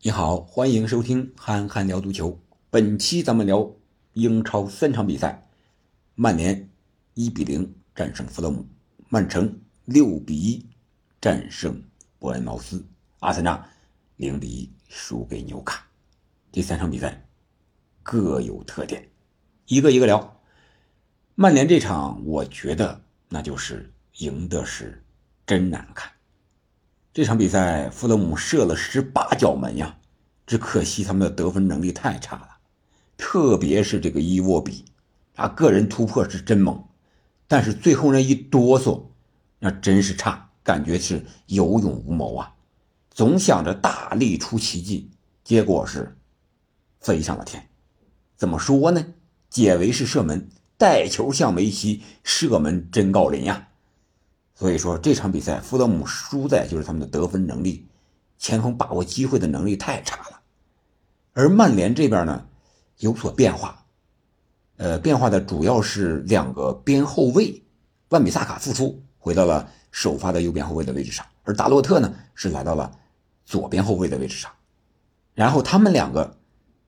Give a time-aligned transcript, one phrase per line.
[0.00, 2.30] 你好，欢迎收听《憨憨聊足球》。
[2.70, 3.68] 本期咱们聊
[4.12, 5.48] 英超三场比赛：
[6.14, 6.70] 曼联
[7.14, 8.64] 一比零战胜弗勒姆，
[9.08, 10.64] 曼城六比一
[11.20, 11.82] 战胜
[12.20, 12.86] 伯恩茅斯，
[13.18, 13.68] 阿森纳
[14.14, 15.84] 零比一输给纽卡。
[16.52, 17.26] 这三场比赛
[18.04, 19.10] 各有特点，
[19.66, 20.40] 一个一个聊。
[21.34, 25.04] 曼联这场，我觉得那就是赢的是
[25.44, 26.08] 真难看。
[27.14, 29.96] 这场比赛，弗勒姆射了十八脚门呀，
[30.46, 32.48] 只可惜他们的得分能力太差了，
[33.16, 34.84] 特别是这个伊沃比，
[35.34, 36.84] 他，个人突破是真猛，
[37.48, 39.02] 但是最后那一哆嗦，
[39.58, 42.54] 那真是差，感觉是有勇无谋啊，
[43.10, 45.10] 总想着大力出奇迹，
[45.42, 46.16] 结果是
[47.00, 47.68] 飞上了天。
[48.36, 49.04] 怎么说呢？
[49.50, 53.67] 解围是射门，带球向梅西，射门真告林呀。
[54.58, 57.86] 所以说这场比赛，弗勒姆输在就是他们的得分能力，
[58.38, 60.40] 前锋把握机会的能力太差了。
[61.32, 62.44] 而曼联这边呢，
[62.98, 63.84] 有所变化，
[64.78, 67.62] 呃，变化的主要是两个边后卫，
[68.08, 72.90] 万比萨卡复出，回到了首发的右边后卫的位置上，而达洛特呢是来到了
[73.44, 74.50] 左边后卫的位置上。
[75.34, 76.36] 然后他们两个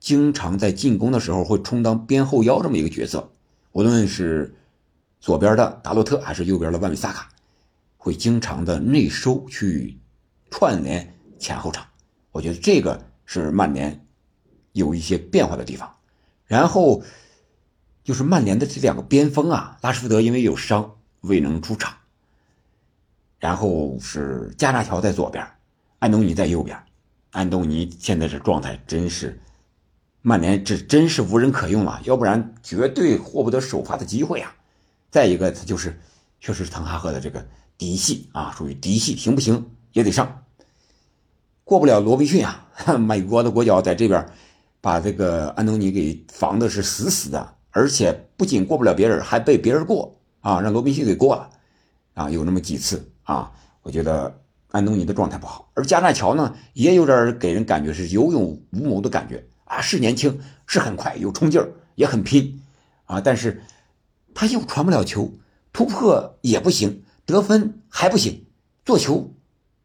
[0.00, 3.30] 经常在进攻的时候会充当边后腰这么一个角色，
[3.72, 4.54] 无论是
[5.20, 7.28] 左边的达洛特还是右边的万比萨卡。
[7.98, 9.98] 会经常的内收去
[10.50, 11.86] 串联前后场，
[12.32, 14.06] 我觉得这个是曼联
[14.72, 15.94] 有一些变化的地方。
[16.46, 17.02] 然后
[18.02, 21.94] 就是曼联的这两个边锋啊，拉什福德因为有伤未能出场，
[23.38, 25.46] 然后是加纳乔在左边，
[25.98, 26.82] 安东尼在右边。
[27.30, 29.38] 安东尼现在这状态真是
[30.22, 34.56] 曼联这真是无人可用了，要不然绝对获不得首发的机会啊。
[35.10, 36.00] 再一个，他就是
[36.40, 37.46] 确实是滕哈赫的这个。
[37.78, 40.42] 嫡系啊，属于嫡系，行不行也得上，
[41.62, 42.66] 过不了罗宾逊啊！
[42.98, 44.28] 美国的国脚在这边
[44.80, 51.48] 把这个安东尼给防的是死死的，而且不仅过不了别人，还被别人过啊，让罗宾逊给过了
[52.14, 53.52] 啊，有那么几次啊，
[53.82, 54.40] 我觉得
[54.72, 62.60] 安东尼的状态不好，而加纳乔呢，也有点给人感觉是有勇无谋的感觉啊，是年轻，是很快，有冲劲儿，也很拼
[63.04, 63.62] 啊，但是
[64.34, 65.32] 他又传不了球，
[65.72, 67.04] 突破也不行。
[67.28, 68.46] 得分还不行，
[68.86, 69.34] 做球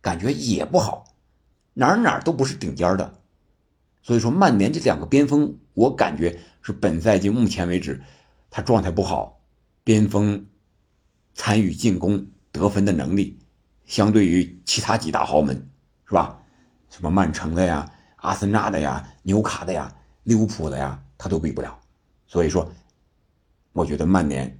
[0.00, 1.04] 感觉也不好，
[1.74, 3.20] 哪儿哪儿都不是顶尖的。
[4.00, 8.00] 所以说，曼联这两个边锋，我感觉是本赛季目前为止
[8.48, 9.38] 他状态不好，
[9.84, 10.46] 边锋
[11.34, 13.38] 参与进攻得分的能力，
[13.84, 15.68] 相对于其他几大豪门，
[16.06, 16.40] 是吧？
[16.88, 21.78] 什么曼城的呀、阿森纳的呀、纽卡的呀、利物浦的呀，他都比不了。
[22.26, 22.72] 所以说，
[23.74, 24.58] 我觉得曼联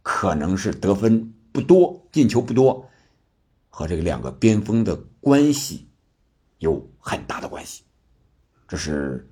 [0.00, 1.34] 可能是得分。
[1.52, 2.88] 不多进球不多，
[3.68, 5.88] 和这个两个边锋的关系
[6.58, 7.82] 有很大的关系。
[8.66, 9.30] 这是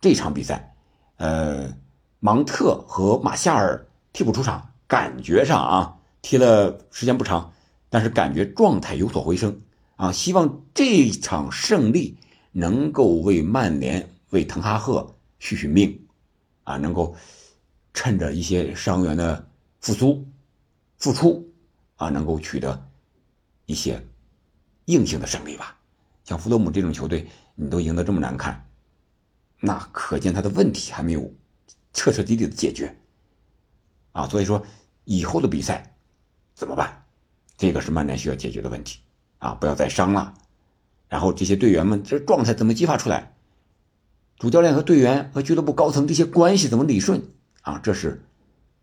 [0.00, 0.74] 这场比赛，
[1.16, 1.76] 呃，
[2.18, 7.52] 芒特和马夏尔替补出场，感觉上啊踢了时间不长，
[7.88, 9.60] 但是感觉状态有所回升
[9.96, 10.10] 啊。
[10.10, 12.16] 希望这场胜利
[12.52, 16.06] 能够为曼联、为滕哈赫续续命
[16.64, 17.14] 啊，能够
[17.92, 19.46] 趁着一些伤员的
[19.80, 20.26] 复苏、
[20.96, 21.49] 复出。
[22.00, 22.88] 啊，能够取得
[23.66, 24.02] 一些
[24.86, 25.76] 硬性的胜利吧。
[26.24, 28.66] 像弗洛姆这种球队，你都赢得这么难看，
[29.60, 31.30] 那可见他的问题还没有
[31.92, 32.96] 彻彻底底的解决。
[34.12, 34.64] 啊，所以说
[35.04, 35.94] 以后的比赛
[36.54, 37.04] 怎么办？
[37.58, 39.00] 这个是曼联需要解决的问题
[39.38, 39.54] 啊！
[39.54, 40.32] 不要再伤了。
[41.06, 43.34] 然后这些队员们这状态怎么激发出来？
[44.38, 47.22] 主教练和队员和俱乐部高层这些关系怎么理顺？
[47.60, 48.24] 啊，这是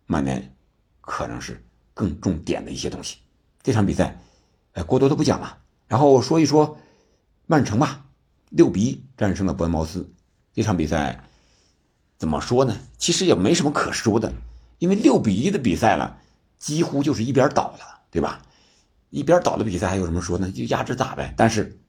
[0.06, 0.54] 曼联
[1.00, 1.60] 可能是。
[1.98, 3.16] 更重点的一些东西，
[3.60, 4.20] 这场比赛，
[4.70, 5.58] 呃，过多的不讲了。
[5.88, 6.78] 然后说一说
[7.46, 8.06] 曼城吧，
[8.50, 10.08] 六比一战胜了伯恩茅斯。
[10.54, 11.24] 这场比赛
[12.16, 12.78] 怎么说呢？
[12.98, 14.32] 其实也没什么可说的，
[14.78, 16.20] 因为六比一的比赛了，
[16.56, 18.42] 几乎就是一边倒了，对吧？
[19.10, 20.52] 一边倒的比赛还有什么说呢？
[20.52, 21.34] 就压制打呗。
[21.36, 21.80] 但是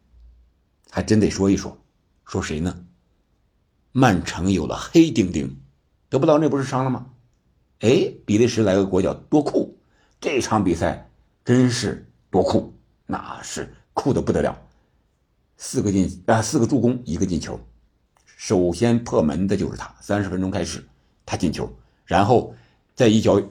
[0.90, 1.78] 还真得说一说，
[2.26, 2.84] 说谁呢？
[3.92, 5.62] 曼城有了黑丁丁，
[6.10, 7.06] 得不到那不是伤了吗？
[7.82, 9.79] 哎，比利时来个国脚，多酷！
[10.22, 11.10] 这场比赛
[11.46, 12.74] 真是多酷，
[13.06, 14.60] 那是酷的不得了，
[15.56, 17.58] 四个进啊，四个助攻，一个进球。
[18.26, 20.86] 首先破门的就是他，三十分钟开始
[21.26, 21.72] 他进球，
[22.04, 22.54] 然后
[22.96, 23.42] 再一脚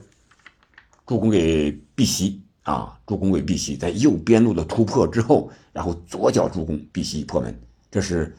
[1.07, 8.35] 助攻给碧玺啊，助攻给碧玺，在右边路的突破之后，然后左脚助攻碧玺破门，这是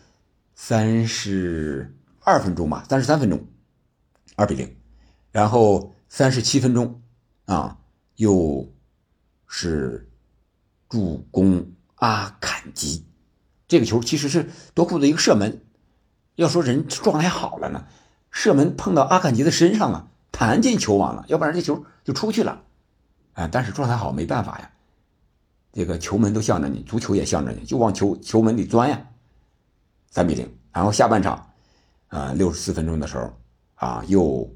[0.55, 3.45] 三十二分钟吧，三十三分钟，
[4.37, 4.77] 二比零，
[5.33, 7.03] 然后三十七分钟
[7.47, 7.77] 啊。
[8.21, 8.71] 又
[9.47, 10.07] 是
[10.91, 13.07] 助攻阿坎吉，
[13.67, 15.65] 这个球其实是多库的一个射门。
[16.35, 17.87] 要说人状态好了呢，
[18.31, 22.63] 射门碰到阿坎吉的身上了，弹进球网了，要不然这球就出去了。
[23.33, 24.71] 啊，但是状态好没办法呀，
[25.73, 29.03] 这个球门都向着你，足球也向着你，就往球球门里钻呀。
[30.11, 31.51] 三比零，然后下半场，
[32.09, 33.33] 啊，六十四分钟的时候，
[33.77, 34.47] 啊，又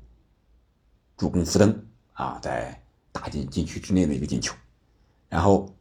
[1.17, 2.84] 助攻福登啊，在
[3.15, 4.53] 打进禁区之内的一个进球，
[5.29, 5.73] 然后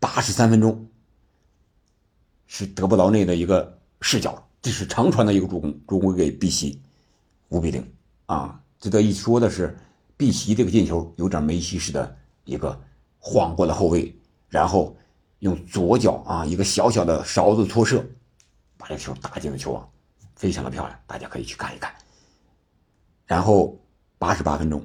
[0.00, 0.90] 八十三分钟
[2.48, 6.82] 是德布劳内的一个视角，这是长传的一个助攻，助攻给碧玺，
[7.50, 7.94] 五比零
[8.26, 8.60] 啊。
[8.80, 9.78] 值得一说的是，
[10.16, 12.82] 碧玺这个进球有点梅西式的一个
[13.18, 14.12] 晃过了后卫，
[14.48, 14.96] 然后
[15.38, 18.04] 用左脚啊一个小小的勺子托射。
[18.76, 19.86] 把这球打进了球网，
[20.34, 21.94] 非常的漂亮，大家可以去看一看。
[23.26, 23.78] 然后
[24.18, 24.82] 八十八分钟，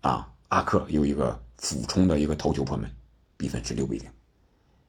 [0.00, 2.88] 啊，阿克有一个俯冲的一个头球破门，
[3.36, 4.08] 比分是六比零。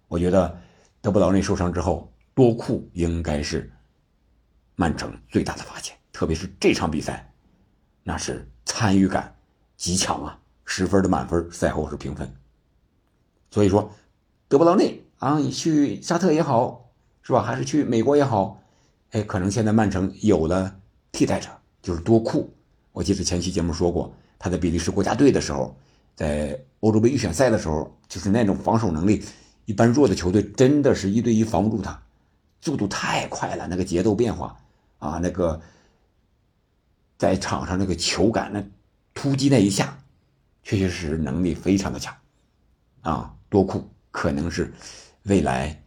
[0.08, 0.56] 我觉得
[1.02, 3.72] 德布劳内受伤之后，多库应该是
[4.76, 7.34] 曼城最大的发现，特别是这场比赛，
[8.04, 9.36] 那是参与感
[9.78, 12.32] 极强啊，十分的满分，赛后是评分。
[13.50, 13.92] 所以说，
[14.48, 16.80] 德布劳内啊，你去沙特也好。
[17.24, 17.44] 是吧？
[17.44, 18.60] 还是去美国也好，
[19.12, 20.76] 哎，可能现在曼城有了
[21.12, 21.50] 替代者，
[21.80, 22.52] 就是多库。
[22.92, 24.12] 我记得前期节目说过，
[24.42, 25.78] 他在比利时国家队的时候，
[26.16, 29.24] 在欧洲杯预选赛的时候，就是那种防守能力
[29.66, 32.02] 一般弱的球队，真的是一对一防不住他，
[32.62, 34.58] 速度太快了，那个节奏变化
[34.98, 35.62] 啊，那个
[37.20, 38.64] 在场上那个球感，那
[39.14, 39.96] 突击那一下，
[40.64, 42.16] 确确实实能力非常的强
[43.02, 43.32] 啊。
[43.50, 44.74] 多库可能是
[45.26, 45.78] 未来。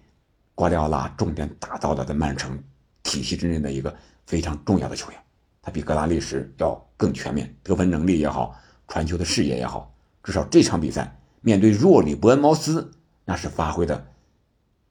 [0.57, 2.57] 瓜迪奥拉重点打造的在曼城
[3.03, 3.93] 体系之内的一个
[4.25, 5.21] 非常重要的球员，
[5.65, 8.55] 他比格拉利什要更全面，得分能力也好，
[8.87, 9.91] 传球的视野也好，
[10.23, 12.93] 至少这场比赛面对若里伯恩茅斯，
[13.25, 14.07] 那是发挥的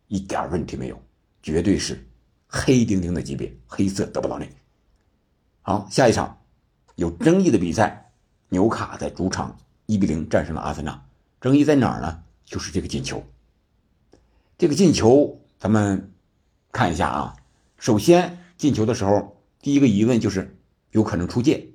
[0.07, 0.99] 一点问题没有，
[1.43, 2.03] 绝对是
[2.47, 4.49] 黑丁丁的级别，黑色德布劳内。
[5.61, 6.41] 好，下一场
[6.95, 8.11] 有争议的比赛，
[8.49, 9.55] 纽卡在主场
[9.85, 11.05] 一比零战胜了阿森纳，
[11.39, 12.23] 争议在哪儿呢？
[12.45, 13.23] 就是这个进球，
[14.57, 15.39] 这个进球。
[15.59, 16.11] 咱们
[16.73, 17.37] 看一下啊，
[17.77, 20.57] 首先进球的时候，第一个疑问就是
[20.93, 21.73] 有可能出界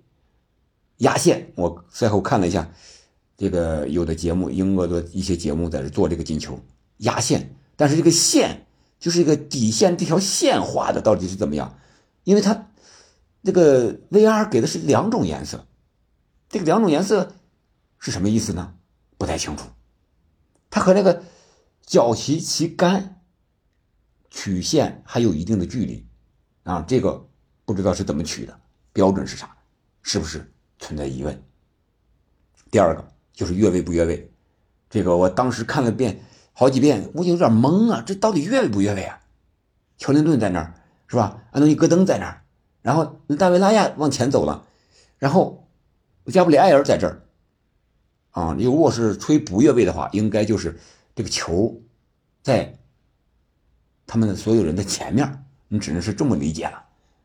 [0.97, 1.53] 压线。
[1.55, 2.73] 我赛后看了一下，
[3.37, 6.59] 这个有的节目，英国的一些节目在这做这个进球
[6.97, 8.67] 压线，但是这个线
[8.99, 11.79] 就是一个底线，这条线画的到底是怎么样？
[12.25, 12.71] 因为它
[13.45, 15.67] 这个 VR 给的是两种颜色，
[16.49, 17.37] 这个两种颜色
[17.99, 18.75] 是什么意思呢？
[19.19, 19.69] 不太清楚。
[20.71, 21.23] 它和那个
[21.87, 23.15] 角旗旗杆。
[24.31, 26.07] 曲线还有一定的距离，
[26.63, 27.27] 啊，这个
[27.65, 28.61] 不知道是怎么取的，
[28.99, 29.57] 标准是啥？
[30.03, 30.51] 是不是
[30.81, 31.41] 存在疑问？
[32.69, 34.29] 第二个就是越位不越位，
[34.91, 36.21] 这个我当时看了遍
[36.53, 39.21] 好几遍，我就有点懵啊，这到底越位不越位啊？
[39.99, 40.75] 乔林顿在那儿
[41.07, 41.45] 是吧？
[41.53, 42.43] 安东尼戈登在那儿，
[42.83, 44.67] 然后大卫拉亚往前走了，
[45.19, 45.69] 然后
[46.27, 47.23] 加布里埃尔在这儿，
[48.33, 50.77] 啊，你如果是吹不越位的话，应该就是
[51.15, 51.81] 这个球
[52.43, 52.75] 在。
[54.11, 56.83] 他们的所有人的前面，你只能是这么理解了，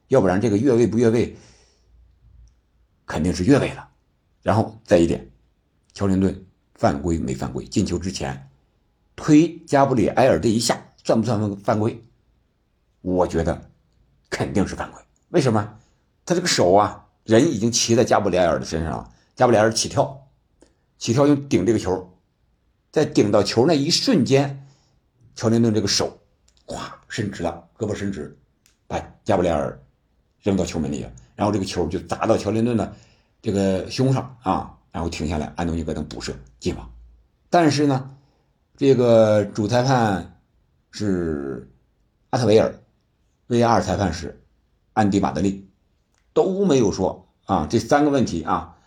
[0.10, 1.38] 要不然这个越位不越位，
[3.06, 3.90] 肯定是越位了。
[4.42, 5.30] 然后再一点，
[5.94, 6.46] 乔林顿
[6.76, 7.66] 犯规没犯规？
[7.66, 8.50] 进球之前
[9.16, 12.04] 推加布里埃尔这一下算不算犯规？
[13.02, 13.70] 我觉得
[14.30, 15.02] 肯定是犯规。
[15.30, 15.80] 为什么？
[16.26, 20.30] 他这个手啊，人已经骑在加布里埃尔的身上了，加布里埃尔起跳，
[20.98, 22.18] 起跳用顶这个球，
[22.92, 24.66] 在顶到球那一瞬间，
[25.36, 26.20] 乔林顿这个手。
[26.66, 26.80] 咵，
[27.10, 28.38] 伸直了，胳膊伸直，
[28.88, 29.78] 把加布里埃尔
[30.44, 31.12] 扔到球门里了。
[31.36, 32.96] 然后这个球就砸到乔林顿的
[33.42, 36.88] 这个胸上啊，然后停下来，安东尼戈登补射进网。
[37.50, 38.16] 但是呢，
[38.78, 40.40] 这个主裁判
[40.92, 41.68] 是
[42.30, 42.80] 阿特维尔
[43.48, 44.44] ，VR 裁判是
[44.94, 45.68] 安迪马德利，
[46.34, 48.78] 都没有说啊这三个问题啊，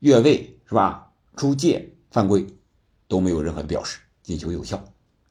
[0.00, 1.12] 越位是吧？
[1.36, 2.44] 出界犯规
[3.06, 4.82] 都没有任何的表示，进球有效。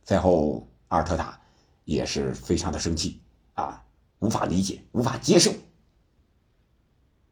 [0.06, 1.38] 赛后阿尔特塔。
[1.86, 3.20] 也是非常的生气
[3.56, 3.83] 啊，
[4.24, 5.52] 无法理解，无法接受，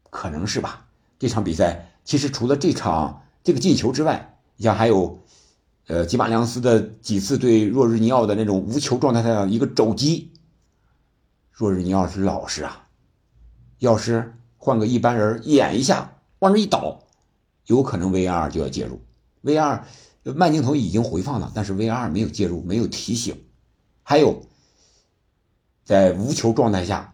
[0.10, 0.88] 可能是吧？
[1.18, 5.20] 这场比赛其实除了这场这个进球之外，你像还有，
[5.88, 10.34] 呃，吉马良斯的几次对若日尼奥的那种无球状态下的一个肘击，
[11.52, 12.90] 若日尼奥是老实啊，
[13.80, 17.04] 要是换个一般人演一下，往那一倒，
[17.68, 19.00] 有可能 VR 就要介入
[19.44, 19.84] ，VR
[20.36, 23.46] 慢镜头已经回放了，但是 VR 没有介入，没有提醒。
[24.04, 24.44] 还有，
[25.92, 27.14] 在无球状态下，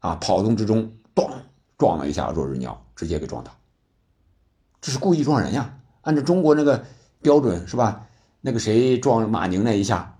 [0.00, 1.30] 啊，跑动之中，咚，
[1.78, 3.52] 撞了一下若日鸟，直接给撞倒。
[4.80, 5.78] 这是故意撞人呀！
[6.00, 6.84] 按照中国那个
[7.22, 8.04] 标准是吧？
[8.40, 10.18] 那个谁撞马宁那一下，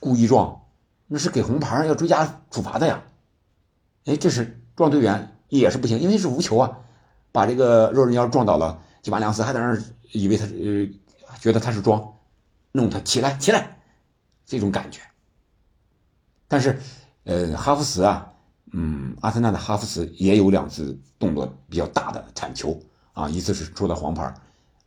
[0.00, 0.62] 故意撞，
[1.06, 3.02] 那是给红牌要追加处罚的呀。
[4.06, 6.78] 哎，这是撞队员也是不行，因为是无球啊，
[7.32, 9.82] 把这个肉人妖撞倒了，吉巴良斯还在那儿
[10.12, 12.14] 以为他呃觉得他是装，
[12.72, 13.76] 弄他起来起来，
[14.46, 15.02] 这种感觉。
[16.46, 16.78] 但是，
[17.24, 18.32] 呃，哈弗茨啊，
[18.72, 22.80] 嗯，阿森纳的哈弗茨也有两次动作比较大的铲球
[23.12, 24.34] 啊，一次是出的黄牌，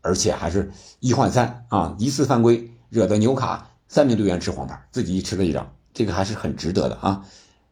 [0.01, 7.25] 而且还是一换三啊，一次犯规惹得纽卡三名队员吃黄牌，自己吃了一张，这个还是很值得的啊，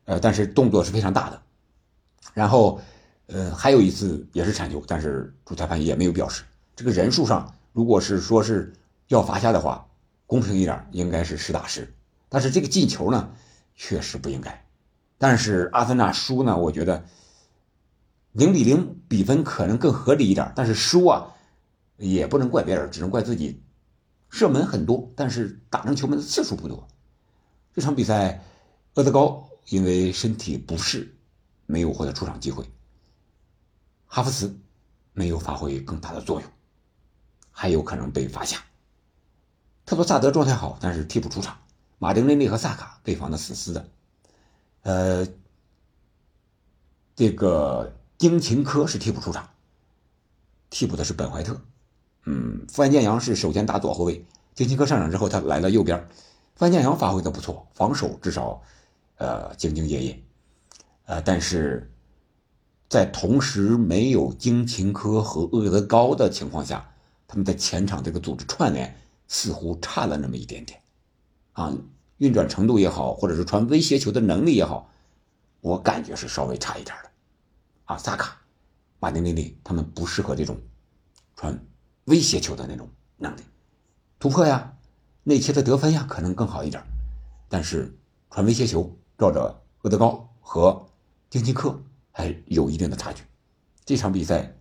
[0.06, 1.42] 呃，但是动作是非常大的。
[2.34, 2.82] 然后，
[3.28, 6.44] 呃，还有一次也是铲球，但是主裁判也没有表示。
[6.76, 8.74] 这个人数上，如果是说是
[9.08, 9.88] 要罚下的话，
[10.28, 11.94] 公平一点，应该是实打实。
[12.28, 13.30] 但是这个进球呢？
[13.76, 14.66] 确实不应该，
[15.18, 16.58] 但是阿森纳输呢？
[16.58, 17.06] 我觉得
[18.32, 20.52] 零比零比分可能更合理一点。
[20.56, 21.36] 但是输啊，
[21.98, 23.62] 也不能怪别人，只能怪自己
[24.30, 26.88] 射门很多，但是打成球门的次数不多。
[27.74, 28.42] 这场比赛，
[28.94, 31.14] 厄德高因为身体不适，
[31.66, 32.66] 没有获得出场机会。
[34.06, 34.58] 哈弗茨
[35.12, 36.50] 没有发挥更大的作用，
[37.52, 38.64] 还有可能被罚下。
[39.86, 41.58] 特罗萨德状态好，但是替补出场。
[42.06, 43.90] 马丁内利和萨卡被防的死死的，
[44.84, 45.28] 呃，
[47.16, 49.50] 这个丁琴科是替补出场，
[50.70, 51.60] 替补的是本怀特，
[52.26, 56.08] 嗯，范建阳是首先打左后卫，丁琴科上场之后他来了右边，
[56.56, 58.62] 范建阳发挥的不错，防守至少
[59.18, 60.24] 呃兢兢业业，
[61.06, 61.92] 呃，但是
[62.88, 66.88] 在同时没有丁琴科和厄德高的情况下，
[67.28, 68.96] 他们在前场这个组织串联
[69.28, 70.80] 似乎差了那么一点点。
[71.54, 71.74] 啊，
[72.18, 74.90] 运转程度也好，或者是传威胁球的能力也好，
[75.60, 77.12] 我感觉是稍微差一点的。
[77.86, 78.42] 啊，萨卡、
[79.00, 80.58] 马丁内利他们不适合这种
[81.36, 81.60] 传
[82.06, 83.42] 威胁球的那种能力，
[84.18, 84.78] 突破呀、
[85.24, 86.82] 内切的得分呀，可能更好一点。
[87.50, 87.94] 但是
[88.30, 90.88] 传威胁球，照着厄德高和
[91.30, 91.78] 丁金克
[92.12, 93.24] 还有一定的差距。
[93.84, 94.56] 这场比赛，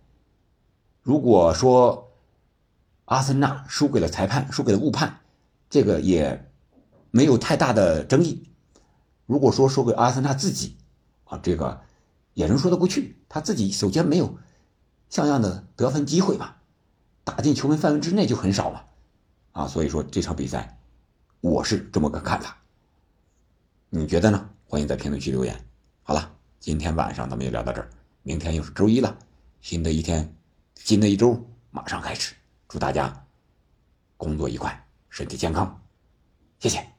[1.01, 2.11] 如果说
[3.05, 5.21] 阿森纳输给了裁判，输给了误判，
[5.69, 6.51] 这个也。
[7.15, 8.43] 没有太大的争议。
[9.25, 10.75] 如果说说给阿森纳自己，
[11.23, 11.79] 啊，这个
[12.33, 13.15] 也能说得过去。
[13.29, 14.37] 他自己首先没有
[15.09, 16.61] 像样的得分机会吧，
[17.23, 18.85] 打进球门范围之内就很少了，
[19.53, 20.77] 啊，所以说这场比赛
[21.39, 22.57] 我是这么个看法。
[23.89, 24.49] 你觉得呢？
[24.65, 25.57] 欢迎在评论区留言。
[26.03, 27.89] 好了，今天晚上咱们就聊到这儿，
[28.23, 29.17] 明天又是周一了，
[29.61, 30.35] 新的一天，
[30.75, 32.35] 新的一周马上开始。
[32.67, 33.25] 祝大家
[34.17, 35.81] 工作愉快，身体健康，
[36.59, 36.94] 谢谢。